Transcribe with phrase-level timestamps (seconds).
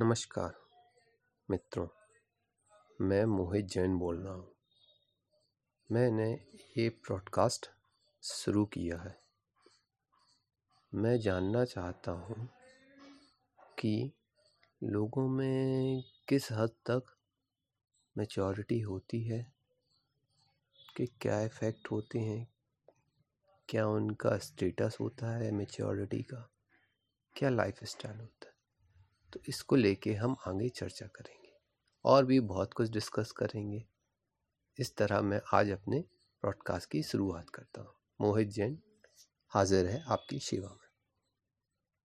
[0.00, 0.54] नमस्कार,
[1.50, 1.88] मित्रों,
[3.00, 4.54] मैं मोहित जैन बोल रहा हूँ।
[5.92, 6.32] मैंने
[6.78, 7.66] ये प्रॉडकास्ट
[8.22, 9.22] शुरू किया है।
[10.94, 12.48] मैं जानना चाहता हूँ
[13.78, 14.12] कि
[14.82, 17.16] लोगों में किस हद तक
[18.18, 19.52] मैच्योरिटी होती है,
[20.96, 22.48] कि क्या इफ़ेक्ट होते हैं,
[23.68, 26.50] क्या उनका स्टेटस होता है मैच्योरिटी का,
[27.36, 28.51] क्या लाइफ स्टाइल होता है।
[29.32, 31.52] तो इसको लेके हम आगे चर्चा करेंगे।
[32.04, 33.84] और भी बहुत कुछ डिस्कस करेंगे।
[34.78, 36.00] इस तरह मैं आज अपने
[36.42, 38.78] ब्रॉडकास्ट की शुरुआत करता हूँ। मोहित जैन,
[39.48, 40.81] हाजिर है आपकी सेवा में।